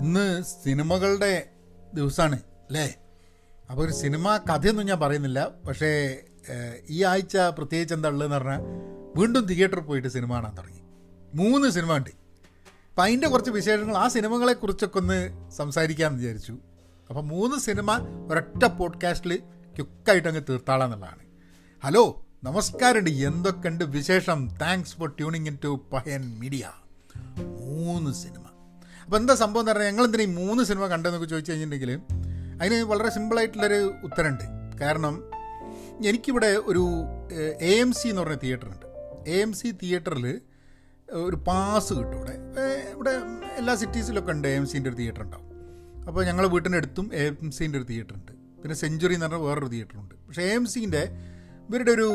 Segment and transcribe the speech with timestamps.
[0.00, 1.48] ഇന്ന് സിനിമകളുടെ
[1.94, 2.94] ദിവസമാണ് അല്ലേ?
[3.70, 5.48] അപ്പോൾ ഒരു സിനിമ കഥയൊന്നും ഞാൻ പറയുന്നില്ല.
[5.68, 6.18] പക്ഷേ
[6.88, 8.60] ഈ ആഴ്ച പ്രത്യേകിച്ച് എന്താ ഉള്ളതെന്ന് പറഞ്ഞാൽ
[9.16, 10.80] വീണ്ടും തിയേറ്ററിൽ പോയിട്ട് സിനിമ കാണാൻ തുടങ്ങി.
[11.34, 12.10] മൂന്ന് സിനിമ ഉണ്ട്.
[12.10, 16.56] അപ്പം അതിന്റെ കുറച്ച് വിശേഷങ്ങൾ ആ സിനിമകളെക്കുറിച്ചൊക്കെ ഒന്ന് സംസാരിക്കാമെന്ന് വിചാരിച്ചു.
[17.08, 17.98] അപ്പം മൂന്ന് സിനിമ
[18.30, 19.36] ഒരൊറ്റ പോഡ്കാസ്റ്റിൽ
[19.76, 21.24] ക്യുക്കായിട്ട് അങ്ങ് തീർത്താളാന്നുള്ളതാണ്
[21.84, 23.10] ഹലോ നമസ്കാരമുണ്ട്.
[23.10, 24.48] എന്തൊക്കെയുണ്ട് വിശേഷം?
[24.62, 26.70] Thanks for tuning in to Payan media
[27.60, 28.49] മൂന്ന് സിനിമ.
[29.10, 31.90] അപ്പോൾ എന്താ സംഭവം എന്ന് പറഞ്ഞാൽ ഞങ്ങൾ എന്തിനാ ഈ മൂന്ന് സിനിമ കണ്ടതെന്നൊക്കെ ചോദിച്ചു കഴിഞ്ഞിട്ടുണ്ടെങ്കിൽ
[32.60, 34.44] അതിന് വളരെ സിമ്പിളായിട്ടുള്ളൊരു ഉത്തരമുണ്ട്.
[34.82, 35.14] കാരണം
[36.08, 36.82] എനിക്കിവിടെ ഒരു
[37.70, 38.86] എ എം സി എന്ന് പറഞ്ഞ തിയേറ്റർ ഉണ്ട്
[39.32, 40.26] എ എം സി തിയേറ്ററിൽ
[41.08, 42.36] ഒരു പാസ് കിട്ടും ഇവിടെ
[42.94, 43.14] ഇവിടെ
[43.62, 45.48] എല്ലാ സിറ്റീസിലൊക്കെ ഉണ്ട് എ എം സീന്റെ ഒരു തിയേറ്റർ ഉണ്ടാവും
[46.06, 48.32] അപ്പോൾ ഞങ്ങൾ വീട്ടിന്റെ അടുത്തും എ എം സീന്റെ ഒരു തിയേറ്റർ ഉണ്ട്
[48.62, 50.14] പിന്നെ സെഞ്ചുറി എന്ന് പറഞ്ഞാൽ വേറൊരു തിയേറ്ററുണ്ട്.
[50.28, 51.02] പക്ഷേ എ എം സീന്റെ
[51.68, 52.08] ഇവരുടെ ഒരു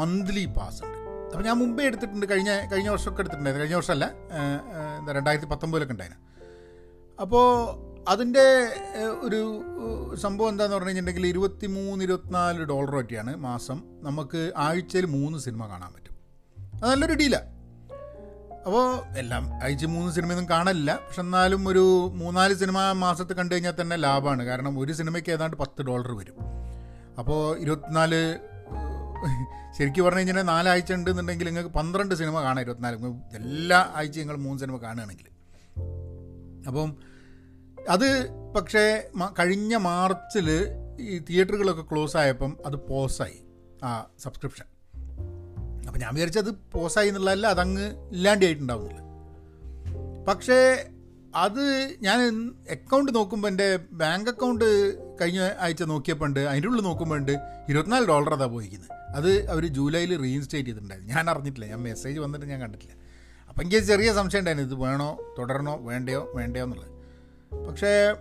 [0.00, 0.99] മന്ത്ലി പാസ് ഉണ്ട്.
[1.32, 3.64] അപ്പോൾ ഞാൻ മുമ്പേ എടുത്തിട്ടുണ്ട് കഴിഞ്ഞ കഴിഞ്ഞ വർഷമൊക്കെ എടുത്തിട്ടുണ്ടായിരുന്നു.
[3.64, 4.06] കഴിഞ്ഞ വർഷമല്ല
[4.98, 6.22] എന്താ രണ്ടായിരത്തി പത്തൊമ്പതിലൊക്കെ ഉണ്ടായിരുന്നു.
[7.22, 7.46] അപ്പോൾ
[8.08, 8.44] അതിന്റെ
[9.26, 9.40] ഒരു
[10.22, 13.78] സംഭവം എന്താണെന്ന് പറഞ്ഞു കഴിഞ്ഞിട്ടുണ്ടെങ്കിൽ ഇരുപത്തി മൂന്ന് ഇരുപത്തിനാല് ഡോളർ പറ്റിയാണ് മാസം.
[14.02, 16.14] നമുക്ക് ആഴ്ചയിൽ മൂന്ന് സിനിമ കാണാൻ പറ്റും.
[16.82, 17.48] അത് നല്ലൊരു ഡീലാണ്
[18.66, 18.86] അപ്പോൾ
[19.18, 20.92] എല്ലാം ആഴ്ച മൂന്ന് സിനിമയൊന്നും കാണലില്ല.
[21.06, 21.84] പക്ഷെ എന്നാലും ഒരു
[22.20, 26.36] മൂന്നാൽ സിനിമ മാസത്തിൽ കണ്ടു കഴിഞ്ഞാൽ തന്നെ ലാഭമാണ് കാരണം ഒരു സിനിമയ്ക്ക് ഏതാണ്ട് പത്ത് ഡോളർ വരും.
[27.20, 28.20] അപ്പോൾ ഇരുപത്തിനാല്
[29.78, 32.96] ശരിക്കും പറഞ്ഞു കഴിഞ്ഞാൽ നാലാഴ്ച ഉണ്ടെന്നുണ്ടെങ്കിൽ നിങ്ങൾക്ക് പന്ത്രണ്ട് സിനിമ കാണാം ഇരുപത്തിനാല്.
[33.34, 35.26] എല്ലാ ആഴ്ച നിങ്ങൾ മൂന്ന് സിനിമ കാണുകയാണെങ്കിൽ.
[36.66, 36.96] അപ്പം
[37.88, 39.02] അത് പക്ഷേ
[39.38, 43.44] കഴിഞ്ഞ മാർച്ചിൽ ഈ തിയേറ്ററുകളൊക്കെ ക്ലോസ് ആയപ്പം അത് പോസായി
[43.84, 44.64] ആ സബ്സ്ക്രിപ്ഷൻ.
[45.86, 49.10] അപ്പം ഞാൻ വിചാരിച്ചത് പോസായി എന്നുള്ളതല്ല അതങ്ങ് ഇല്ലാണ്ടായിട്ടുണ്ടാവുന്നില്ല
[50.28, 50.88] പക്ഷേ
[51.34, 54.64] അത് ഞാൻ അക്കൗണ്ട് നോക്കുമ്പോൾ എന്റെ ബാങ്ക് അക്കൗണ്ട്
[55.20, 56.40] കഴിഞ്ഞ ആഴ്ച നോക്കിയപ്പോൾ ഉണ്ട്.
[56.40, 57.32] അതിന്റെ ഉള്ളിൽ നോക്കുമ്പോൾ ഉണ്ട്.
[57.68, 58.98] ഇരുപത്തിനാല് ഡോളർ അതാ പോയിരിക്കുന്നത്.
[59.16, 61.14] അത് അവർ ജൂലൈയിൽ റീഇൻസ്റ്റേറ്റ് ചെയ്തിട്ടുണ്ടായിരുന്നു.
[61.14, 61.66] ഞാൻ അറിഞ്ഞിട്ടില്ല.
[61.66, 62.94] ഞാൻ മെസ്സേജ് വന്നിട്ട് ഞാൻ കണ്ടിട്ടില്ല.
[63.48, 64.68] അപ്പം എനിക്ക് ചെറിയ സംശയം ഉണ്ടായിരുന്നു.
[64.68, 66.90] ഇത് വേണോ തുടരണോ വേണ്ടയോ വേണ്ടയോ എന്നുള്ളത്.
[67.68, 68.16] പക്ഷേ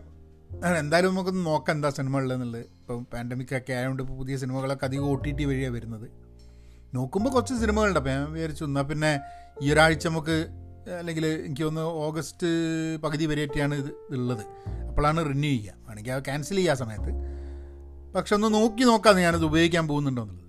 [0.80, 2.62] എന്തായാലും നമുക്കൊന്ന് നോക്കാം എന്താ സിനിമ ഉള്ളതെന്നുള്ളത്.
[2.62, 6.10] ഇപ്പം പാൻഡമിക് ഒക്കെ ആയതുകൊണ്ട് ഇപ്പോൾ പുതിയ സിനിമകളൊക്കെ അധികം ഒ ടി ടി വഴിയാണ് വരുന്നത്.
[6.94, 8.00] നോക്കുമ്പോൾ കുറച്ച് സിനിമകളുണ്ട്.
[8.00, 9.20] അപ്പോൾ ഞാൻ വിചാരിച്ചു എന്നാൽ പിന്നെ
[9.62, 10.48] ഈ ഒരാഴ്ച നമുക്ക്
[11.00, 12.48] അല്ലെങ്കിൽ എനിക്ക് ഒന്ന് ഓഗസ്റ്റ്
[12.98, 14.46] പകുതി വരെയൊക്കെയാണ് ഇത് ഉള്ളത്.
[14.90, 15.74] അപ്പോഴാണ് റിന്യൂ ചെയ്യുക.
[15.88, 17.30] വേണമെങ്കിൽ അത് ക്യാൻസൽ ചെയ്യുക ആ സമയത്ത്.
[18.14, 20.46] പക്ഷെ ഒന്ന് നോക്കി നോക്കാമെന്ന് ഞാനത് ഉപയോഗിക്കാൻ പോകുന്നുണ്ടോ എന്നുള്ളത്.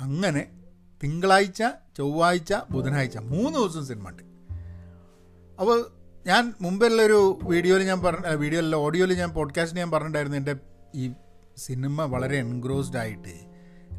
[0.00, 0.46] അങ്ങനെ
[1.02, 1.62] തിങ്കളാഴ്ച
[1.96, 4.22] ചൊവ്വാഴ്ച ബുധനാഴ്ച മൂന്ന് ദിവസം സിനിമ ഉണ്ട്.
[5.60, 5.86] അപ്പോൾ
[6.26, 10.56] ഞാൻ മുമ്പുള്ള ഒരു വീഡിയോയിൽ ഞാൻ പറഞ്ഞ വീഡിയോയിലല്ല ഓഡിയോയിൽ ഞാൻ പോഡ്കാസ്റ്റിൽ ഞാൻ പറഞ്ഞിട്ടുണ്ടായിരുന്നു എന്റെ
[10.94, 11.12] ഈ
[11.56, 13.48] സിനിമ വളരെ എൻഗ്രോസ്ഡ് ആയിട്ട്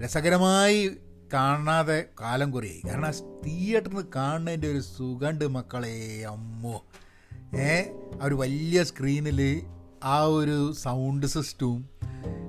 [0.04, 0.92] രസകരമായി
[1.34, 2.82] കാണാതെ കാലം കുറയായി.
[2.88, 3.12] കാരണം
[3.46, 6.86] തിയേറ്ററിൽ കാണുന്നതിന്റെ ഒരു സുഖണ്ട് മക്കളെ അമ്മോ.
[8.24, 9.62] ഒരു വലിയ സ്ക്രീനിൽ
[10.04, 11.90] ആ ഒരു സൗണ്ട് സിസ്റ്റവും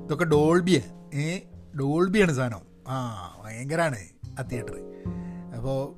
[0.05, 1.39] ഇതൊക്കെ ഡോൾബിയാണ് ഏ?
[1.81, 2.63] ഡോൾബിയാണ് സാധനം.
[2.89, 2.97] ആ
[3.45, 4.01] ഭയങ്കരമാണ്
[4.39, 4.77] ആ തിയേറ്റർ.
[5.57, 5.95] അപ്പോൾ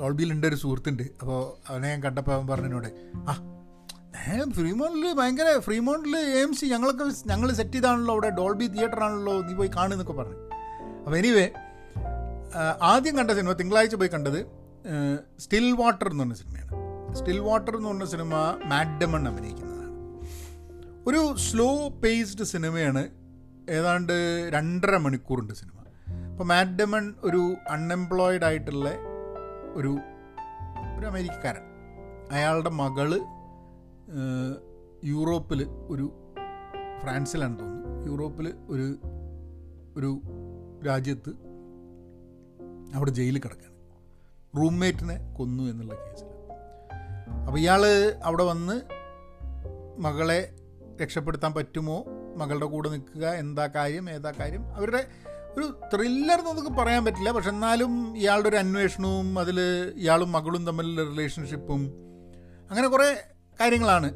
[0.00, 1.02] ഡോൾബിയിലുണ്ട് ഒരു സുഹൃത്തുണ്ട്.
[1.02, 3.32] അപ്പോൾ അവനെ ഞാൻ കണ്ടപ്പോൾ അവൻ പറഞ്ഞതിനോട് ആ
[4.28, 9.54] ഞാൻ ഫ്രീമോണിൽ ഭയങ്കര ഫ്രീമോണ്ടിൽ എം സി ഞങ്ങളൊക്കെ ഞങ്ങൾ സെറ്റ് ചെയ്താണല്ലോ അവിടെ ഡോൾബി തിയേറ്റർ ആണല്ലോ നീ
[9.54, 10.36] പോയി കാണുന്നൊക്കെ പറഞ്ഞു.
[11.04, 11.50] അപ്പോൾ എനിവേ
[12.82, 14.46] ആദ്യം കണ്ട സിനിമ തിങ്കളാഴ്ച പോയി കണ്ടത്
[15.38, 16.89] സ്റ്റിൽ വാട്ടർ എന്ന് പറഞ്ഞ സിനിമയാണ്.
[17.14, 18.34] സ്റ്റിൽ വാട്ടർ എന്ന് പറഞ്ഞ സിനിമ
[18.64, 19.90] മാഡമൺ അഭിനയിക്കുന്നതാണ്.
[21.08, 23.08] ഒരു സ്ലോ പേസ്ഡ് സിനിമയാണ്.
[23.70, 24.12] ഏതാണ്ട്
[24.52, 25.80] രണ്ടര മണിക്കൂറുണ്ട് സിനിമ.
[26.32, 28.90] അപ്പോൾ മാഡമൺ ഒരു അൺഎംപ്ലോയിഡ് ആയിട്ടുള്ള
[29.74, 29.98] ഒരു
[30.98, 31.60] ഒരു അമേരിക്കക്കാരൻ.
[32.32, 33.20] അയാളുടെ മകൾ
[35.04, 36.34] യൂറോപ്പിൽ ഒരു
[37.02, 38.06] ഫ്രാൻസിലാണ് തോന്നുന്നു.
[38.06, 38.98] യൂറോപ്പിൽ ഒരു
[39.96, 40.20] ഒരു
[40.86, 41.30] രാജ്യത്ത്
[42.94, 43.70] അവിടെ ജയിലിൽ കിടക്കുകയാണ്
[44.56, 46.29] റൂംമേറ്റിനെ കൊന്നു എന്നുള്ള കേസിൽ.
[47.46, 47.86] അപ്പോൾ ഇയാൾ
[48.24, 48.80] അവിടെ വന്ന്
[50.00, 50.54] മകളെ
[51.02, 52.04] രക്ഷപ്പെടുത്താൻ പറ്റുമോ?
[52.36, 54.76] മകളുടെ കൂടെ നിൽക്കുക എന്താ കാര്യം ഏതാ കാര്യം?
[54.76, 55.06] അവരുടെ
[55.56, 57.30] ഒരു ത്രില്ലർ എന്നൊക്കെ പറയാൻ പറ്റില്ല.
[57.30, 59.60] പക്ഷെ എന്നാലും ഇയാളുടെ ഒരു അന്വേഷണവും അതിൽ
[59.96, 61.92] ഇയാളും മകളും തമ്മിലുള്ള റിലേഷൻഷിപ്പും
[62.70, 63.16] അങ്ങനെ കുറേ
[63.60, 64.12] കാര്യങ്ങളാണ്.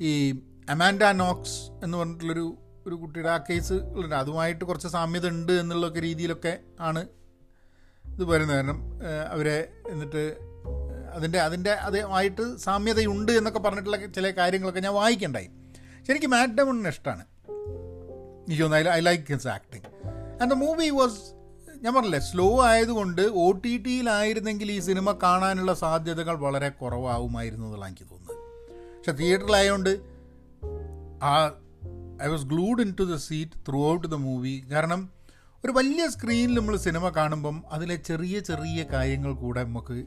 [0.00, 6.00] ഈ അമാൻഡ നോക്സ് എന്ന് പറഞ്ഞിട്ടുള്ളൊരു ഒരു കുട്ടിയുടെ ആ കേസ് ഉണ്ട് അതുമായിട്ട് കുറച്ച് സാമ്യത ഉണ്ട് എന്നുള്ളൊക്കെ
[6.00, 7.06] രീതിയിലൊക്കെ ആണ്
[8.06, 8.56] ഇത് വരുന്നത്.
[8.56, 8.82] കാരണം
[9.30, 10.51] അവരെ എന്നിട്ട്
[11.14, 15.48] അതിന്റെ അതിന്റെ അതുമായിട്ട് സാമ്യതയുണ്ട് എന്നൊക്കെ പറഞ്ഞിട്ടുള്ള ചില കാര്യങ്ങളൊക്കെ ഞാൻ വായിക്കണ്ടായി.
[16.10, 17.24] എനിക്ക് മാറ്റ് ഡമണിന് ഇഷ്ടമാണ്
[18.46, 19.86] എനിക്ക് തോന്നുന്നു I like his acting.
[20.42, 21.20] And the movie was
[21.82, 28.06] ഞാൻ പറഞ്ഞില്ലേ സ്ലോ ആയതുകൊണ്ട് ഒ ടി ടിയിലായിരുന്നെങ്കിൽ ഈ സിനിമ കാണാനുള്ള സാധ്യതകൾ വളരെ കുറവാകുമായിരുന്നു എന്നുള്ള എനിക്ക്
[28.10, 28.38] തോന്നുന്നത്.
[28.96, 29.90] പക്ഷെ തിയേറ്ററിലായതുകൊണ്ട്
[31.22, 31.32] ആ
[32.22, 33.52] I was glued into the seat
[33.92, 35.10] throughout the movie കാരണം
[35.64, 40.04] ഒരു വലിയ സ്ക്രീനിൽ നമ്മൾ സിനിമ കാണുമ്പം അതിലെ ചെറിയ ചെറിയ കാര്യങ്ങൾ കൂടെ നമുക്ക്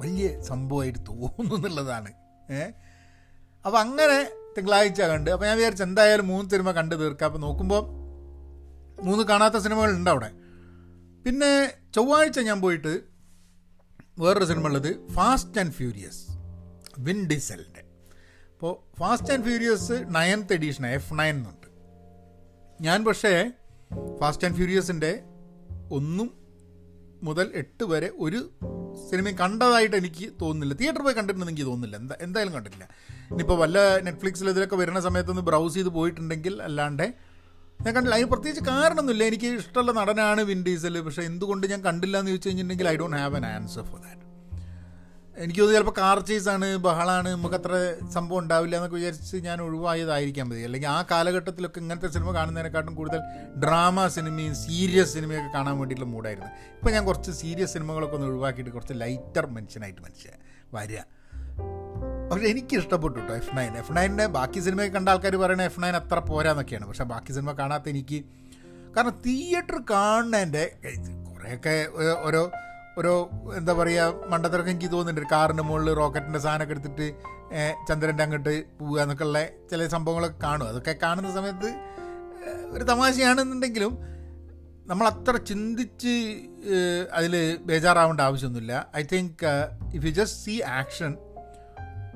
[0.00, 2.12] വലിയ സംഭവമായിട്ട് തോന്നുന്നു എന്നുള്ളതാണ്.
[2.50, 2.72] ഏഹ്
[3.66, 7.26] അപ്പോൾ അങ്ങനെ തിങ്കളാഴ്ച കണ്ട് അപ്പോൾ ഞാൻ വിചാരിച്ചു എന്തായാലും മൂന്ന് സിനിമ കണ്ട് തീർക്കാം.
[7.26, 7.82] അപ്പോൾ നോക്കുമ്പോൾ
[9.02, 10.30] മൂന്ന് കാണാത്ത സിനിമകളുണ്ട് അവിടെ.
[11.24, 13.00] പിന്നെ ചൊവ്വാഴ്ച ഞാൻ പോയിട്ട്
[14.18, 16.22] വേറൊരു സിനിമ ഉള്ളത് ഫാസ്റ്റ് ആൻഡ് ഫ്യൂരിയസ്
[16.98, 17.82] വിൻ ഡിസലിന്റെ
[18.52, 21.66] അപ്പോൾ Fast and Furious ninth edition F nine എന്നുണ്ട്.
[22.80, 23.52] ഞാൻ പക്ഷേ
[24.20, 25.22] ഫാസ്റ്റ് ആൻഡ് ഫ്യൂരിയസിന്റെ
[25.92, 26.38] ഒന്നും
[27.22, 28.40] മുതൽ എട്ട് വരെ ഒരു
[29.10, 30.74] സിനിമയും കണ്ടതായിട്ട് എനിക്ക് തോന്നുന്നില്ല.
[30.74, 31.96] തിയേറ്ററിൽ പോയി കണ്ടിട്ടുണ്ടെന്ന് എനിക്ക് തോന്നുന്നില്ല.
[32.02, 32.88] എന്താ എന്തായാലും കണ്ടിട്ടില്ല.
[33.30, 37.06] ഇനിയിപ്പോൾ വല്ല നെറ്റ്ഫ്ലിക്സിൽ ഇതിലൊക്കെ വരുന്ന സമയത്തൊന്ന് ബ്രൗസ് ചെയ്ത് പോയിട്ടുണ്ടെങ്കിൽ അല്ലാണ്ട്
[37.84, 38.14] ഞാൻ കണ്ടില്ല.
[38.14, 39.24] അതിന് പ്രത്യേകിച്ച് കാരണമൊന്നുമില്ല.
[39.24, 43.36] എനിക്ക് ഇഷ്ടമുള്ള നടനാണ് വിൻ ഡീസൽ പക്ഷേ എന്തുകൊണ്ട് ഞാൻ കണ്ടില്ല എന്ന് ചോദിച്ചു കഴിഞ്ഞിട്ടുണ്ടെങ്കിൽ I don't have
[43.36, 44.27] an answer for that
[45.42, 47.74] എനിക്ക് തോന്നുന്നു ചിലപ്പോൾ കാർ ചേസാണ് ബഹളാണ് നമുക്ക് അത്ര
[48.14, 50.62] സംഭവം ഉണ്ടാവില്ല എന്നൊക്കെ വിചാരിച്ച് ഞാൻ ഒഴിവായതായിരിക്കാൻ മതി.
[50.68, 53.20] അല്ലെങ്കിൽ ആ കാലഘട്ടത്തിലൊക്കെ ഇങ്ങനത്തെ സിനിമ കാണുന്നതിനെക്കാട്ടും കൂടുതൽ
[53.64, 56.50] ഡ്രാമ സിനിമയും സീരിയസ് സിനിമയൊക്കെ കാണാൻ വേണ്ടിയിട്ടുള്ള മൂഡായിരുന്നു.
[56.78, 60.28] ഇപ്പോൾ ഞാൻ കുറച്ച് സീരിയസ് സിനിമകളൊക്കെ ഒന്ന് ഒഴിവാക്കിയിട്ട് കുറച്ച് ലൈറ്റർ മനുഷ്യനായിട്ട് മനുഷ്യ
[60.76, 61.00] വരിക
[62.30, 65.94] പക്ഷേ എനിക്ക് ഇഷ്ടപ്പെട്ടു കേട്ടോ എഫ് നയൻ എഫ് നയന്റെ ബാക്കി സിനിമയൊക്കെ കണ്ട ആൾക്കാർ പറയണ എഫ് നയൻ
[65.96, 66.86] അത്ര പോരാന്നൊക്കെയാണ്.
[66.86, 68.18] പക്ഷേ ബാക്കി സിനിമ കാണാത്ത എനിക്ക്
[68.96, 70.64] കാരണം തിയേറ്റർ കാണുന്നതിന്റെ
[71.28, 71.76] കുറേയൊക്കെ
[72.26, 72.42] ഓരോ
[72.98, 73.12] ഓരോ
[73.58, 75.30] എന്താ പറയുക മണ്ടത്തിറക്കം എനിക്ക് തോന്നുന്നുണ്ട്.
[75.34, 77.06] കാറിന്റെ മുകളിൽ റോക്കറ്റിന്റെ സാധനമൊക്കെ എടുത്തിട്ട്
[77.88, 79.38] ചന്ദ്രന്റെ അങ്ങോട്ട് പോവുക എന്നൊക്കെ ഉള്ള
[79.70, 80.66] ചില സംഭവങ്ങളൊക്കെ കാണും.
[80.72, 81.70] അതൊക്കെ കാണുന്ന സമയത്ത്
[82.74, 83.92] ഒരു തമാശയാണെന്നുണ്ടെങ്കിലും
[84.90, 86.12] നമ്മൾ അത്ര ചിന്തിച്ച്
[87.18, 87.34] അതിൽ
[87.68, 88.74] ബേജാറാവേണ്ട ആവശ്യമൊന്നുമില്ല.
[88.96, 89.44] I think
[89.96, 91.12] if you just see action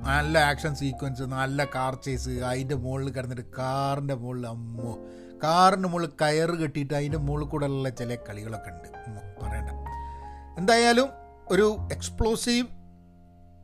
[0.07, 4.93] നല്ല ആക്ഷൻ സീക്വൻസ് നല്ല കാർ ചേസ് അതിന്റെ മുകളിൽ കിടന്നിട്ട് കാറിന്റെ മുകളിൽ അമ്മോ
[5.43, 8.89] കാറിന്റെ മുകളിൽ കയറ് കെട്ടിയിട്ട് അതിന്റെ മുകളിൽ കൂടെ ഉള്ള ചില കളികളൊക്കെ ഉണ്ട്.
[9.07, 9.62] ഉം, പറയണ്ട
[10.57, 11.09] എന്തായാലും
[11.49, 12.67] ഒരു എക്സ്പ്ലോസീവ്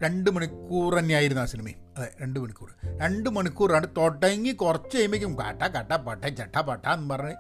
[0.02, 2.70] രണ്ട് മണിക്കൂർ തന്നെയായിരുന്നു ആ സിനിമയും അതെ രണ്ട് മണിക്കൂർ.
[2.98, 3.88] രണ്ട് മണിക്കൂറാണ്.
[3.98, 7.36] തുടങ്ങി കുറച്ച് കഴിയുമ്പോഴേക്കും കാട്ട കട്ട പട്ട ചട്ട പട്ട എന്ന് പറഞ്ഞ്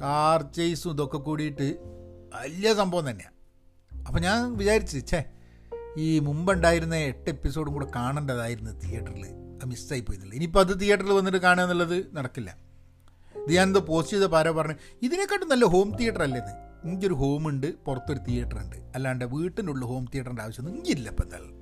[0.00, 1.66] കാർ ചേസും ഇതൊക്കെ കൂടിയിട്ട്
[2.34, 3.36] വലിയ സംഭവം തന്നെയാണ്
[4.06, 5.20] അപ്പം ഞാൻ വിചാരിച്ചു ഛേ
[5.96, 9.24] ഈ മുമ്പുണ്ടായിരുന്ന എട്ട് എപ്പിസോഡും കൂടെ കാണേണ്ടതായിരുന്നു തിയേറ്ററിൽ
[9.54, 12.50] അത് മിസ്സായി പോയിരുന്നില്ല ഇനിയിപ്പോൾ അത് തിയേറ്ററിൽ വന്നിട്ട് കാണുക എന്നുള്ളത് നടക്കില്ല.
[13.36, 16.52] ഇത് ഞാനെന്തോ പോസ്റ്റ് ചെയ്ത പാരോ പറഞ്ഞു ഇതിനെക്കാട്ടും നല്ല ഹോം തിയേറ്റർ അല്ലേ ഇത്?
[16.84, 21.56] എനിക്കൊരു ഹോം ഉണ്ട് പുറത്തൊരു തിയേറ്റർ ഉണ്ട് അല്ലാണ്ട് വീട്ടിന്റെ ഉള്ളിൽ ഹോം തിയേറ്ററിന്റെ ആവശ്യമൊന്നും എനിക്കില്ല ഇപ്പം എന്തായാലും.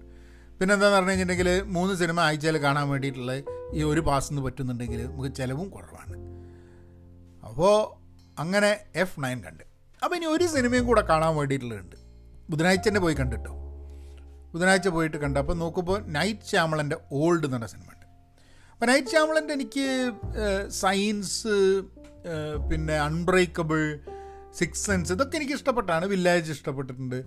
[0.59, 3.33] പിന്നെ എന്താണെന്ന് പറഞ്ഞു കഴിഞ്ഞിട്ടുണ്ടെങ്കിൽ മൂന്ന് സിനിമ ആഴ്ചയിൽ കാണാൻ വേണ്ടിയിട്ടുള്ള
[3.79, 6.17] ഈ ഒരു പാസ്സെന്ന് പറ്റുന്നുണ്ടെങ്കിൽ നമുക്ക് ചിലവും കുറവാണ്.
[7.49, 7.77] അപ്പോൾ
[8.43, 8.71] അങ്ങനെ
[9.03, 9.65] എഫ് നയൻ കണ്ട്.
[10.03, 11.97] അപ്പോൾ ഇനി ഒരു സിനിമയും കൂടെ കാണാൻ വേണ്ടിയിട്ടുള്ളതുണ്ട്.
[12.51, 13.55] ബുധനാഴ്ച തന്നെ പോയി കണ്ടിട്ടോ.
[14.53, 18.07] ബുധനാഴ്ച പോയിട്ട് കണ്ട അപ്പോൾ നോക്കുമ്പോൾ നൈറ്റ് ശ്യാമളന്റെ ഓൾഡ് എന്ന് പറഞ്ഞ സിനിമ ഉണ്ട്
[18.73, 19.87] അപ്പോൾ നൈറ്റ് ശ്യാമളന്റെ എനിക്ക്
[20.69, 21.57] സയൻസ്
[22.71, 23.83] പിന്നെ അൺബ്രേക്കബിൾ
[24.59, 26.05] സിക്സ് സെൻസ് ഇതൊക്കെ എനിക്ക് ഇഷ്ടപ്പെട്ടാണ്.
[26.13, 27.19] വില്ലേജ് ഇഷ്ടപ്പെട്ടിട്ടുണ്ട്.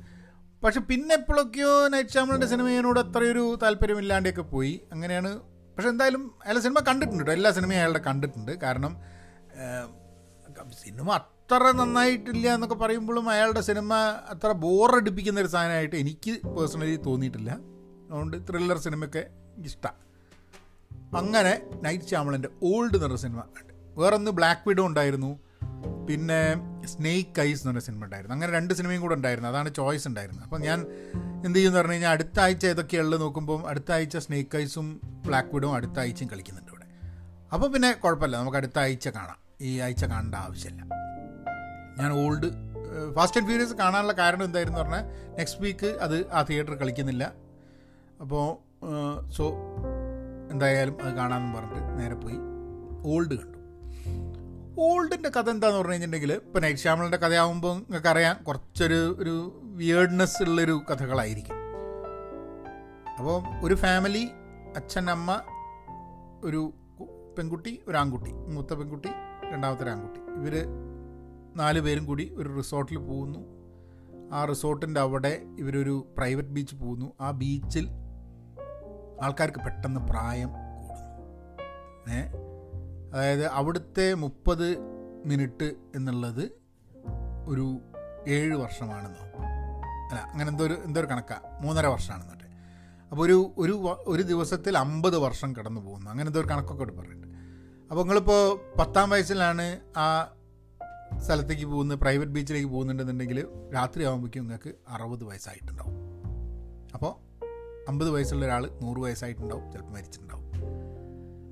[0.63, 4.73] പക്ഷെ പിന്നെ എപ്പോഴൊക്കെയോ നൈറ്റ് ചാമ്പിളിന്റെ സിനിമയോട് അത്രയൊരു താല്പര്യമില്ലാണ്ടൊക്കെ പോയി.
[4.93, 5.31] അങ്ങനെയാണ്.
[5.75, 8.51] പക്ഷെ എന്തായാലും അയാളുടെ സിനിമ കണ്ടിട്ടുണ്ട് എല്ലാ സിനിമയും അയാളുടെ കണ്ടിട്ടുണ്ട്.
[8.63, 8.93] കാരണം
[10.83, 13.93] സിനിമ അത്ര നന്നായിട്ടില്ല എന്നൊക്കെ പറയുമ്പോഴും അയാളുടെ സിനിമ
[14.33, 17.51] അത്ര ബോറടിപ്പിക്കുന്ന ഒരു സാധനമായിട്ട് എനിക്ക് പേഴ്സണലി തോന്നിയിട്ടില്ല.
[18.09, 19.23] അതുകൊണ്ട് ത്രില്ലർ സിനിമയൊക്കെ
[19.69, 19.99] ഇഷ്ടമാണ്
[21.19, 21.53] അങ്ങനെ
[21.85, 23.41] നൈറ്റ് ശ്യാമളന്റെ ഓൾഡ് നിറ സിനിമ
[23.99, 25.31] വേറൊന്ന് ബ്ലാക്ക് വിഡോ ഉണ്ടായിരുന്നു.
[26.11, 26.39] പിന്നെ
[26.85, 28.33] സ്നേക്ക് ഐസ് എന്ന് പറഞ്ഞ സിനിമ ഉണ്ടായിരുന്നു.
[28.35, 29.49] അങ്ങനെ രണ്ട് സിനിമയും കൂടെ ഉണ്ടായിരുന്നു.
[29.49, 30.43] അതാണ് ചോയ്സ് ഉണ്ടായിരുന്നത്.
[30.43, 30.79] അപ്പോൾ ഞാൻ
[31.45, 35.99] എന്ത് ചെയ്യുമെന്ന് പറഞ്ഞു കഴിഞ്ഞാൽ അടുത്ത ആഴ്ച ഏതൊക്കെയുള്ളത് നോക്കുമ്പോൾ അടുത്ത ആഴ്ച സ്നേക്ക് ഐസും ബ്ലാക്ക് വുഡും അടുത്ത
[35.99, 36.87] ആഴ്ചയും കളിക്കുന്നുണ്ട് ഇവിടെ.
[37.53, 38.37] അപ്പോൾ പിന്നെ കുഴപ്പമില്ല.
[38.37, 39.39] നമുക്ക് അടുത്ത ആഴ്ച കാണാം.
[39.61, 40.81] ഈ ആഴ്ച കാണേണ്ട ആവശ്യമില്ല.
[41.99, 42.49] ഞാൻ ഓൾഡ്
[43.15, 45.03] ഫാസ്റ്റ് ആൻഡ് ഫ്യൂരിയസ് കാണാനുള്ള കാരണം എന്തായിരുന്നു പറഞ്ഞാൽ
[45.37, 47.33] നെക്സ്റ്റ് വീക്ക് അത് ആ തിയേറ്റർ കളിക്കുന്നില്ല.
[48.21, 48.45] അപ്പോൾ
[49.31, 49.45] സോ
[50.51, 52.37] എന്തായാലും അത് കാണാമെന്ന് പറഞ്ഞിട്ട് നേരെ പോയി.
[53.11, 53.60] ഓൾഡ് കണ്ടു.
[54.79, 60.81] ഓൾഡിന്റെ കഥ എന്താന്ന് പറഞ്ഞു കഴിഞ്ഞിട്ടുണ്ടെങ്കിൽ ഇപ്പോൾ നൈറ്റ് ശ്യാമളിന്റെ കഥയാകുമ്പോൾ നിങ്ങൾക്ക് അറിയാം കുറച്ചൊരു ഒരു വിയേർഡ്നെസ് ഉള്ളൊരു
[60.91, 61.55] കഥകളായിരിക്കും.
[63.17, 64.29] അപ്പോൾ ഒരു ഫാമിലി
[64.75, 65.41] അച്ഛൻ അമ്മ
[66.43, 66.73] ഒരു
[67.37, 69.07] പെൺകുട്ടി ഒരു ആൺകുട്ടി മൂത്ത പെൺകുട്ടി
[69.53, 70.19] രണ്ടാമത്തെ ഒരു ആൺകുട്ടി.
[70.19, 70.65] ഇവർ
[71.55, 73.39] നാല് പേരും കൂടി ഒരു റിസോർട്ടിൽ പോകുന്നു.
[74.33, 77.13] ആ റിസോർട്ടിന്റെ അവിടെ ഇവരൊരു പ്രൈവറ്റ് ബീച്ച് പോകുന്നു.
[77.21, 77.89] ആ ബീച്ചിൽ
[79.21, 81.01] ആൾക്കാർക്ക് പെട്ടെന്ന് പ്രായം കൂടുന്നു.
[82.13, 82.50] ഏ?
[83.11, 84.77] അതായത് അവിടുത്തെ മുപ്പത്
[85.25, 86.51] മിനിറ്റ് എന്നുള്ളത്
[87.47, 87.79] ഒരു
[88.27, 89.25] ഏഴ് വർഷമാണെന്നോ.
[90.09, 92.47] അല്ല അങ്ങനെ എന്തോ ഒരു എന്തോ ഒരു കണക്കാണ് മൂന്നര വർഷമാണെന്നോട്ടെ
[93.11, 96.11] അപ്പോൾ ഒരു ഒരു ഒരു ദിവസത്തിൽ അമ്പത് വർഷം കടന്നു പോകുന്നു.
[96.11, 97.37] അങ്ങനെ എന്തോ ഒരു കണക്കൊക്കെ പറയുന്നുണ്ട്.
[97.91, 100.35] അപ്പോൾ നിങ്ങളിപ്പോൾ പത്താം വയസ്സിലാണ് ആ
[101.17, 105.95] സ്ഥലത്തേക്ക് പോകുന്നത് പ്രൈവറ്റ് ബീച്ചിലേക്ക് പോകുന്നുണ്ടെന്നുണ്ടെങ്കിൽ രാത്രി ആകുമ്പോഴേക്കും നിങ്ങൾക്ക് അറുപത് വയസ്സായിട്ടുണ്ടാവും.
[106.93, 107.31] അപ്പോൾ
[107.87, 110.47] അമ്പത് വയസ്സുള്ള ഒരാൾ നൂറ് വയസ്സായിട്ടുണ്ടാവും ചിലപ്പോൾ മരിച്ചിട്ടുണ്ടാവും.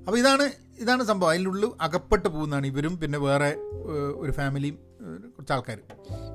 [0.06, 1.30] അപ്പോൾ ഇതാണ് ഇതാണ് സംഭവം.
[1.32, 3.50] അതിനുള്ളിൽ അകപ്പെട്ട് പോകുന്നതാണ് ഇവരും പിന്നെ വേറെ
[4.22, 4.76] ഒരു ഫാമിലിയും
[5.34, 5.78] കുറച്ച് ആൾക്കാർ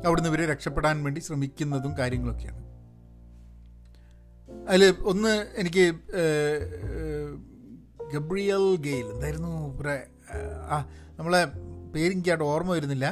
[0.06, 2.62] അവിടുന്ന് ഇവർ രക്ഷപ്പെടാൻ വേണ്ടി ശ്രമിക്കുന്നതും കാര്യങ്ങളൊക്കെയാണ്.
[4.70, 5.86] അതിൽ ഒന്ന് എനിക്ക്
[8.14, 9.54] ഗബ്രിയൽ ഗെയിൽ എന്തായിരുന്നു?
[9.74, 9.96] ഇവരെ
[10.36, 10.78] ഏഹ്, ആ
[11.20, 11.42] നമ്മളെ
[11.96, 13.06] പേരെനിക്കായിട്ട് ഓർമ്മ വരുന്നില്ല.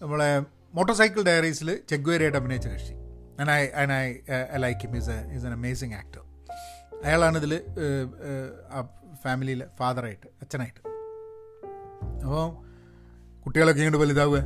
[0.00, 0.30] നമ്മളെ
[0.74, 2.94] മോട്ടോർ സൈക്കിൾ ഡയറീസിൽ ചെഗ്വേരയായിട്ട് അഭിനയിച്ച കക്ഷി.
[3.40, 4.06] And I and I
[4.54, 6.22] I like him is is an amazing actor
[7.04, 7.52] അയാളാണിതിൽ
[9.24, 10.80] ഫാമിലിയിലെ ഫാദറായിട്ട് അച്ഛനായിട്ട്.
[12.24, 12.44] അപ്പോൾ
[13.44, 14.40] കുട്ടികളൊക്കെ ഇങ്ങോട്ട് വലുതാവുക.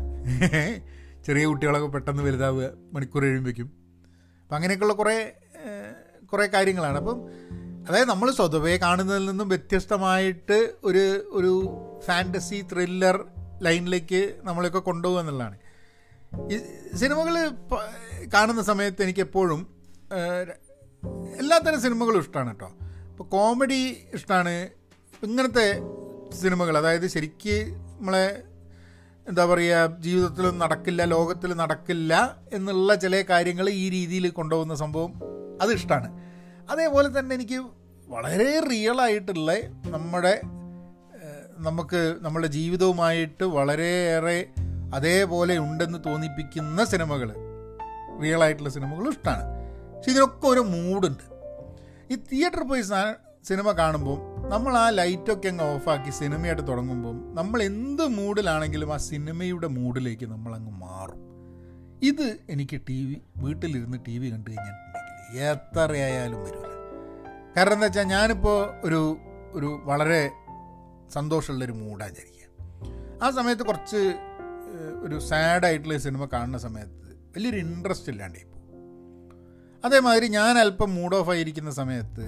[1.26, 2.70] ചെറിയ കുട്ടികളൊക്കെ പെട്ടെന്ന് വലുതാവുക.
[2.92, 3.68] മണിക്കൂർ കഴിയുമ്പോഴേക്കും
[4.42, 5.32] അപ്പം അങ്ങനെയൊക്കെയുള്ള കുറേ
[6.24, 6.98] കുറേ കാര്യങ്ങളാണ്.
[6.98, 7.18] അപ്പം
[7.88, 11.52] അതായത് നമ്മൾ സ്വതവേ കാണുന്നതിൽ നിന്നും വ്യത്യസ്തമായിട്ട് ഒരു ഒരു
[12.06, 13.24] ഫാന്റസി ത്രില്ലർ
[13.62, 15.58] ലൈനിലേക്ക് നമ്മളെയൊക്കെ കൊണ്ടുപോകുക എന്നുള്ളതാണ്.
[16.52, 16.58] ഈ
[16.96, 17.34] സിനിമകൾ
[18.34, 19.60] കാണുന്ന സമയത്ത് എനിക്കെപ്പോഴും
[21.38, 22.68] എല്ലാത്തരം സിനിമകളും ഇഷ്ടമാണ് കേട്ടോ.
[23.22, 23.80] ഇപ്പോൾ കോമഡി
[24.14, 24.54] ഇഷ്ടമാണ്
[25.22, 25.66] ഇങ്ങനത്തെ
[26.40, 27.56] സിനിമകൾ അതായത് ശരിക്ക്
[27.98, 28.24] നമ്മളെ
[29.26, 32.12] എന്താ പറയുക ജീവിതത്തിൽ നടക്കില്ല ലോകത്തിൽ നടക്കില്ല
[32.52, 35.12] എന്നുള്ള ചില കാര്യങ്ങൾ ഈ രീതിയിൽ കൊണ്ടുപോകുന്ന സംഭവം
[35.62, 36.08] അത് ഇഷ്ടമാണ്
[36.72, 37.58] അതേപോലെ തന്നെ എനിക്ക്
[38.08, 39.52] വളരെ റിയലായിട്ടുള്ള
[39.86, 40.34] നമ്മുടെ
[41.58, 44.38] നമുക്ക് നമ്മുടെ ജീവിതവുമായിട്ട് വളരെയേറെ
[44.94, 47.30] അതേപോലെ ഉണ്ടെന്ന് തോന്നിപ്പിക്കുന്ന സിനിമകൾ
[48.22, 49.44] റിയൽ ആയിട്ടുള്ള സിനിമകൾ ഇഷ്ടമാണ്
[49.92, 51.31] പക്ഷെ ഇതിനൊക്കെ ഒരു മൂഡുണ്ട്
[52.12, 52.82] ഈ തിയേറ്ററിൽ പോയി
[53.44, 54.16] സിനിമ കാണുമ്പോൾ
[54.48, 61.20] നമ്മൾ ആ ലൈറ്റൊക്കെ അങ്ങ് ഓഫാക്കി സിനിമയായിട്ട് തുടങ്ങുമ്പോൾ നമ്മൾ എന്ത് മൂഡിലാണെങ്കിലും ആ സിനിമയുടെ മൂഡിലേക്ക് നമ്മളങ്ങ് മാറും.
[62.02, 66.68] ഇത് എനിക്ക് ടി വി വീട്ടിലിരുന്ന് ടി വി കണ്ടു കഴിഞ്ഞിട്ടുണ്ടെങ്കിൽ എത്രയായാലും വരില്ല
[67.56, 69.16] കാരണം എന്താ വെച്ചാൽ ഞാനിപ്പോൾ ഒരു
[69.52, 70.30] ഒരു വളരെ
[71.10, 72.48] സന്തോഷമുള്ളൊരു മൂഡാണ് വിചാരിക്കുക
[73.22, 74.00] ആ സമയത്ത് കുറച്ച്
[75.02, 78.46] ഒരു സാഡായിട്ടുള്ള സിനിമ കാണുന്ന സമയത്ത് വലിയൊരു ഇൻട്രസ്റ്റ് ഇല്ലാണ്ടായി
[79.84, 82.26] അതേമാതിരി ഞാൻ അല്പം മൂഡ് ഓഫ് ആയിരിക്കുന്ന സമയത്ത്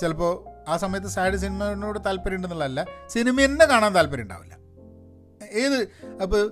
[0.00, 0.32] ചിലപ്പോൾ
[0.70, 4.54] ആ സമയത്ത് സാഡ് സിനിമയോട് താല്പര്യം ഉണ്ടെന്നുള്ളതല്ല സിനിമ തന്നെ കാണാൻ താല്പര്യം ഉണ്ടാവില്ല.
[5.52, 5.78] ഏത്
[6.22, 6.42] അപ്പോൾ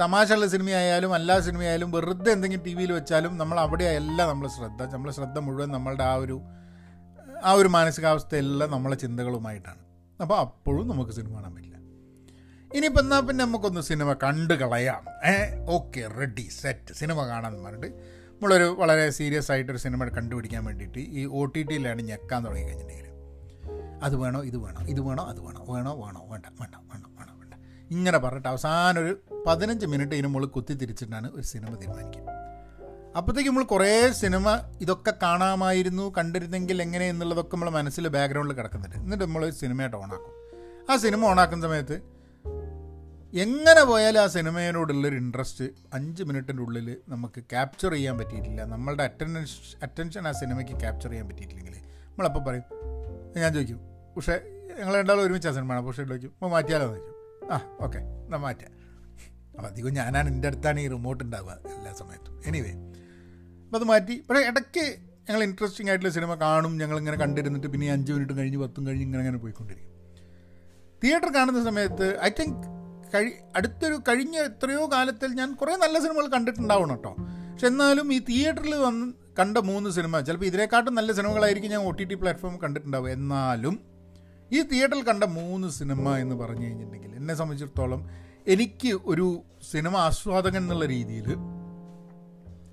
[0.00, 5.38] തമാശയുള്ള സിനിമയായാലും അല്ലാ സിനിമയായാലും വെറുതെ എന്തെങ്കിലും ടി വിയിൽ വെച്ചാലും നമ്മൾ അവിടെയല്ല നമ്മൾ ശ്രദ്ധ നമ്മളെ ശ്രദ്ധ
[5.38, 6.36] മുഴുവൻ നമ്മളുടെ ആ ഒരു
[7.44, 9.82] ആ ഒരു മാനസികാവസ്ഥയെല്ലാം നമ്മളെ ചിന്തകളുമായിട്ടാണ്.
[10.20, 11.76] അപ്പോൾ അപ്പോഴും നമുക്ക് സിനിമ കാണാൻ പറ്റില്ല.
[12.76, 15.04] ഇനിയിപ്പോൾ എന്നാൽ പിന്നെ നമുക്കൊന്ന് സിനിമ കണ്ടു കളയാം.
[15.30, 15.34] ഏ
[15.76, 21.44] ഓക്കെ റെഡി സെറ്റ് സിനിമ കാണാമെന്ന് പറഞ്ഞിട്ട് നമ്മളൊരു വളരെ സീരിയസ് ആയിട്ടൊരു സിനിമ കണ്ടുപിടിക്കാൻ വേണ്ടിയിട്ട് ഈ ഒ
[21.44, 23.06] ടി ടിയിലാണ് ഞെക്കാൻ തുടങ്ങി കഴിഞ്ഞിട്ടുണ്ടെങ്കിൽ
[24.02, 27.54] അത് വേണോ ഇത് വേണോ ഇത് വേണോ അത് വേണോ വേണോ വേണോ വേണ്ട വേണ്ട വേണ്ട വേണോ വേണ്ട.
[27.90, 32.22] ഇങ്ങനെ പറഞ്ഞിട്ട് അവസാനം ഒരു പതിനഞ്ച് മിനിറ്റ് ഇതിന് മുകളിൽ കുത്തി തിരിച്ചിട്ടാണ് ഒരു സിനിമ തീരുമാനിക്കുക.
[33.16, 38.96] അപ്പോഴത്തേക്ക് നമ്മൾ കുറേ സിനിമ ഇതൊക്കെ കാണാമായിരുന്നു കണ്ടിരുന്നെങ്കിൽ എങ്ങനെ എന്നുള്ളതൊക്കെ നമ്മൾ മനസ്സിൽ ബാക്ക്ഗ്രൗണ്ടിൽ കിടക്കുന്നുണ്ട്.
[38.96, 40.34] എന്നിട്ട് നമ്മൾ സിനിമയായിട്ട് ഓണാക്കും
[40.90, 42.17] ആ സിനിമ ഓണാക്കുന്ന സമയത്ത്
[43.34, 48.64] എങ്ങനെ പോയാലും ആ സിനിമയോടുള്ളൊരു ഇൻട്രസ്റ്റ് അഞ്ച് മിനിറ്റിന്റെ ഉള്ളിൽ നമുക്ക് ക്യാപ്ചർ ചെയ്യാൻ പറ്റിയിട്ടില്ല.
[48.64, 52.62] നമ്മളുടെ അറ്റൻഡൻസ് അറ്റൻഷൻ ആ സിനിമയ്ക്ക് ക്യാപ്ചർ ചെയ്യാൻ പറ്റിയിട്ടില്ലെങ്കിൽ നമ്മളപ്പോൾ പറയും
[53.40, 53.78] ഞാൻ ചോദിക്കും
[54.16, 54.40] പക്ഷേ
[54.80, 56.86] ഞങ്ങൾ രണ്ടാളും ഒരുമിച്ച് ആ സിനിമയാണ് പക്ഷേ ചോദിക്കും അപ്പോൾ മാറ്റിയാലോ?
[56.86, 57.14] ചോദിക്കും.
[57.52, 58.70] ആ ഓക്കെ എന്നാൽ മാറ്റാം.
[59.56, 62.42] അപ്പോൾ അധികം ഞാനാണ് എന്റെ അടുത്താണ് ഈ റിമോട്ട് ഉണ്ടാവുക എല്ലാ സമയത്തും.
[62.46, 64.24] എനിവേ അപ്പോൾ അത് മാറ്റി.
[64.30, 64.96] പക്ഷേ ഇടയ്ക്ക്
[65.28, 66.78] ഞങ്ങൾ ഇൻട്രസ്റ്റിംഗ് ആയിട്ടുള്ള സിനിമ കാണും.
[66.78, 69.92] ഞങ്ങളിങ്ങനെ കണ്ടിരുന്നിട്ട് പിന്നെ അഞ്ച് മിനിറ്റ് കഴിഞ്ഞ് പത്തും കഴിഞ്ഞ് ഇങ്ങനെ അങ്ങനെ പോയിക്കൊണ്ടിരിക്കും.
[71.04, 72.77] തിയേറ്റർ കാണുന്ന സമയത്ത് ഐ തിങ്ക്
[73.14, 77.12] കഴി അടുത്തൊരു കഴിഞ്ഞ എത്രയോ കാലത്തിൽ ഞാൻ കുറേ നല്ല സിനിമകൾ കണ്ടിട്ടുണ്ടാവണം കേട്ടോ.
[77.50, 79.06] പക്ഷെ എന്നാലും ഈ തിയേറ്ററിൽ വന്ന്
[79.38, 83.74] കണ്ട മൂന്ന് സിനിമ ചിലപ്പോൾ ഇതിനെക്കാട്ടും നല്ല സിനിമകളായിരിക്കും ഞാൻ ഒ ടി ടി പ്ലാറ്റ്ഫോം കണ്ടിട്ടുണ്ടാവും എന്നാലും
[84.50, 88.00] ഈ തിയേറ്ററിൽ കണ്ട മൂന്ന് സിനിമ എന്ന് പറഞ്ഞു കഴിഞ്ഞിട്ടുണ്ടെങ്കിൽ എന്നെ സംബന്ധിച്ചിടത്തോളം
[88.46, 89.26] എനിക്ക് ഒരു
[89.72, 91.28] സിനിമ ആസ്വാദകൻ എന്നുള്ള രീതിയിൽ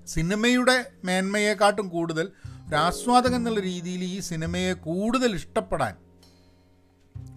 [0.06, 2.26] സിനിമയുടെ മേന്മയെക്കാട്ടും കൂടുതൽ
[2.68, 5.94] ഒരു ആസ്വാദകൻ എന്നുള്ള രീതിയിൽ ഈ സിനിമയെ കൂടുതൽ ഇഷ്ടപ്പെടാൻ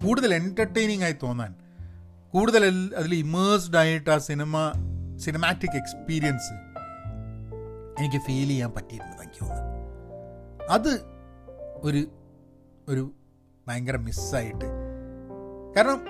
[0.02, 1.52] കൂടുതൽ എന്റർടൈനിങ് ആയി തോന്നാൻ
[2.34, 4.72] കൂടുതൽ അതിൽ ഇമേഴ്സ്ഡ് ആയിട്ട് ആ സിനിമ
[5.16, 6.52] സിനിമാറ്റിക് എക്സ്പീരിയൻസ്
[8.00, 9.76] എനിക്ക് ഫീൽ ചെയ്യാൻ പറ്റിയിരുന്നു എനിക്ക് തോന്നുന്നു.
[10.70, 11.00] അത്
[11.82, 12.08] ഒരു
[12.88, 13.10] ഒരു
[13.68, 14.64] ഭയങ്കര മിസ്സായിട്ട്
[15.76, 16.00] കാരണം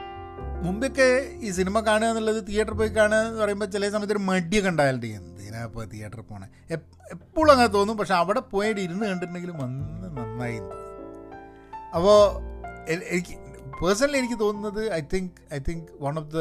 [0.62, 5.06] മുമ്പൊക്കെ ഈ സിനിമ കാണുക എന്നുള്ളത് തിയേറ്ററിൽ പോയി കാണുക എന്ന് പറയുമ്പോൾ ചില സമയത്ത് ഒരു മടിയൊക്കെ ഉണ്ടായാലുണ്ട്.
[5.06, 6.48] എന്തിനാ ഇപ്പോൾ തിയേറ്ററിൽ പോണേ?
[7.10, 7.98] എപ്പോഴും അങ്ങനെ തോന്നും.
[7.98, 10.60] പക്ഷെ അവിടെ പോയിട്ട് ഇരുന്ന് കണ്ടിട്ടുണ്ടെങ്കിൽ വന്ന് നന്നായി
[11.94, 12.18] അപ്പോൾ
[12.94, 13.34] എനിക്ക്
[13.82, 16.38] പേഴ്സണലി എനിക്ക് തോന്നുന്നത് I think I think one of the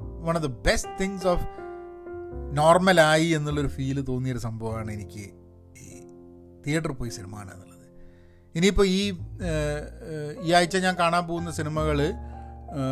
[0.00, 1.44] one of the best things of
[2.52, 5.24] നോർമലായി എന്നുള്ളൊരു ഫീൽ തോന്നിയൊരു സംഭവമാണ് എനിക്ക്
[5.78, 6.00] ഈ
[6.66, 7.78] തിയേറ്ററിൽ പോയി സിനിമ കാണുക എന്നുള്ളത്
[8.54, 9.02] ഇനിയിപ്പോൾ ഈ
[10.42, 12.12] ഈ ആഴ്ച ഞാൻ കാണാൻ പോകുന്ന സിനിമകൾ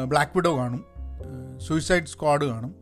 [0.06, 0.84] ബ്ലാക്ക് വിഡോ കാണും
[1.58, 2.74] സൂയിസൈഡ് സ്ക്വാഡ് കാണും.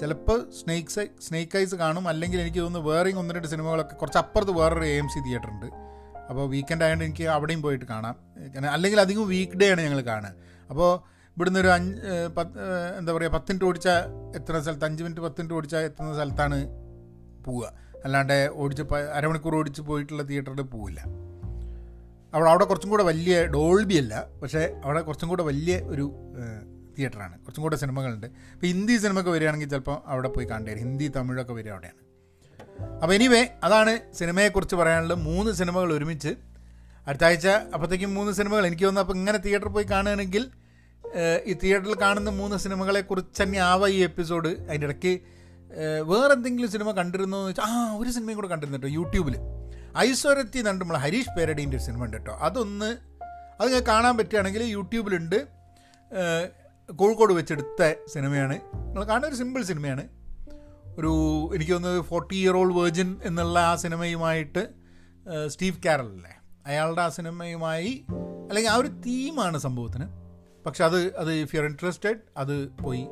[0.00, 2.08] ചിലപ്പോൾ സ്നേക്സ് സ്നേക്ക് ഐസ് കാണും.
[2.08, 5.66] അല്ലെങ്കിൽ എനിക്ക് തോന്നുന്നു വേറെയും ഒന്ന് രണ്ട് സിനിമകളൊക്കെ കുറച്ച് അപ്പുറത്ത് വേറൊരു എ എം സി തിയേറ്റർ ഉണ്ട്.
[6.28, 8.14] അപ്പോൾ വീക്കെൻഡ് ആയതുകൊണ്ട് എനിക്ക് അവിടെയും പോയിട്ട് കാണാം.
[8.74, 10.32] അല്ലെങ്കിൽ അധികം വീക്ക് ഡേ ആണ് ഞങ്ങൾ കാണുക
[10.70, 10.90] അപ്പോൾ
[11.36, 12.00] ഇവിടുന്ന് ഒരു അഞ്ച്
[12.36, 12.58] പത്ത്
[12.98, 14.00] എന്താ പറയുക പത്ത് മിനിറ്റ് ഓടിച്ചാൽ
[14.36, 16.58] എത്തുന്ന സ്ഥലത്ത് അഞ്ച് മിനിറ്റ് പത്ത് മിനിറ്റ് ഓടിച്ചാൽ എത്തുന്ന സ്ഥലത്താണ്
[17.46, 17.66] പോവുക.
[18.04, 18.84] അല്ലാണ്ട് ഓടിച്ച്
[19.18, 21.00] അരമണിക്കൂർ ഓടിച്ച് പോയിട്ടുള്ള തിയേറ്ററിൽ പോവില്ല.
[22.34, 26.04] അവിടെ അവിടെ കുറച്ചും കൂടെ വലിയ ഡോൾബി അല്ല പക്ഷേ അവിടെ കുറച്ചും കൂടെ വലിയ ഒരു
[26.96, 28.26] തിയേറ്ററാണ് കുറച്ചും കൂടെ സിനിമകളുണ്ട്.
[28.54, 32.00] ഇപ്പോൾ ഹിന്ദി സിനിമയൊക്കെ വരികയാണെങ്കിൽ ചിലപ്പോൾ അവിടെ പോയി കണ്ടേ ഹിന്ദി തമിഴൊക്കെ വരിക അവിടെയാണ്.
[32.80, 36.34] അപ്പോൾ എനിവേ അതാണ് സിനിമയെക്കുറിച്ച് പറയാനുള്ള മൂന്ന് സിനിമകൾ ഒരുമിച്ച്.
[37.06, 38.66] അടുത്ത ആഴ്ച അപ്പോഴത്തേക്കും മൂന്ന് സിനിമകൾ.
[38.66, 40.50] എനിക്ക് തോന്നുന്നു അപ്പോൾ ഇങ്ങനെ തിയേറ്ററിൽ പോയി കാണുകയാണെങ്കിൽ
[41.44, 45.20] ഈ തിയേറ്ററിൽ കാണുന്ന മൂന്ന് സിനിമകളെക്കുറിച്ച് തന്നെ ആവാം ഈ എപ്പിസോഡ് അതിന്റെ ഇടയ്ക്ക്
[46.02, 49.36] വേറെ എന്തെങ്കിലും സിനിമ കണ്ടിരുന്നോ എന്ന് വെച്ചാൽ ആ ഒരു സിനിമയും കൂടെ കണ്ടിരുന്നു കേട്ടോ യൂട്യൂബിൽ
[49.98, 52.96] ഐശ്വരത്തി എന്ന് നമ്മൾ ഹരീഷ് പേരടീന്റെ ഒരു സിനിമ ഉണ്ട് കേട്ടോ അതൊന്ന്
[53.60, 55.48] അത് ഞാൻ കാണാൻ പറ്റുകയാണെങ്കിൽ യൂട്യൂബിലുണ്ട്.
[56.92, 58.56] കോഴിക്കോട് വെച്ചെടുത്ത സിനിമയാണ്.
[58.74, 60.21] നിങ്ങൾ കാണുന്ന ഒരു സിമ്പിൾ സിനിമയാണ്.
[60.98, 61.12] ഒരു
[61.54, 64.68] എനിക്ക് തോന്നുന്നത് ഫോർട്ടി ഇയർ ഓൾഡ് വേർജിൻ എന്നുള്ള ആ സിനിമയുമായിട്ട്
[65.46, 66.34] സ്റ്റീവ് കാരലല്ലേ
[66.66, 68.04] അയാളുടെ ആ സിനിമയുമായി
[68.48, 70.06] അല്ലെങ്കിൽ ആ ഒരു തീമാണ് സംഭവത്തിന്.
[70.66, 73.06] പക്ഷെ അത് അത് ഇഫ് യു ആർ ഇൻട്രസ്റ്റഡ് അത് പോയി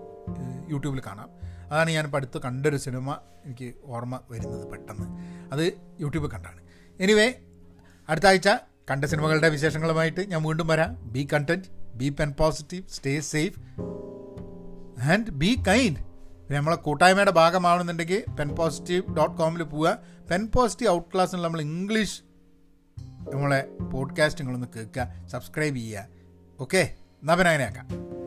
[0.69, 1.31] യൂട്യൂബിൽ കാണാം.
[1.73, 5.07] അതാണ് ഞാൻ പഠിത്തു കണ്ടൊരു സിനിമ എനിക്ക് ഓർമ്മ വരുന്നത് പെട്ടെന്ന്.
[5.53, 6.61] അത് യൂട്യൂബിൽ കണ്ടാണ്.
[7.01, 7.35] എനിവേ
[8.09, 8.49] അടുത്ത ആഴ്ച
[8.91, 11.13] കണ്ട സിനിമകളുടെ വിശേഷങ്ങളുമായിട്ട് ഞാൻ വീണ്ടും വരാം.
[11.13, 13.61] Be content be pen positive stay safe
[15.13, 16.10] and be kind
[16.51, 19.99] നമ്മളെ കൂട്ടായ്മയുടെ ഭാഗമാവണമെന്നുണ്ടെങ്കിൽ പെൻ പോസിറ്റീവ് ഡോട്ട് കോമിൽ പോവുക.
[20.31, 22.23] പെൻ പോസിറ്റീവ് ഔട്ട് ക്ലാസ്സിൽ നമ്മൾ ഇംഗ്ലീഷ്
[23.35, 26.07] നമ്മളെ പോഡ്കാസ്റ്റുകളൊന്ന് കേൾക്കുക സബ്സ്ക്രൈബ് ചെയ്യുക.
[26.61, 28.20] ഓക്കെ എന്നാൽ പിന്നെ അങ്ങനെയാക്കാം.